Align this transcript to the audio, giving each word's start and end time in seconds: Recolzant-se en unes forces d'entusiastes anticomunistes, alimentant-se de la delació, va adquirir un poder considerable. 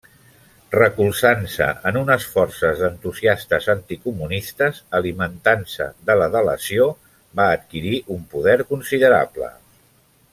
Recolzant-se 0.75 1.65
en 1.89 1.99
unes 2.01 2.23
forces 2.35 2.79
d'entusiastes 2.83 3.67
anticomunistes, 3.75 4.79
alimentant-se 5.01 5.89
de 6.11 6.15
la 6.23 6.31
delació, 6.39 6.87
va 7.41 7.47
adquirir 7.61 7.93
un 8.17 8.25
poder 8.33 8.57
considerable. 8.75 9.53